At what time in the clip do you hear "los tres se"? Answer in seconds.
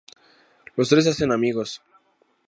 0.75-1.11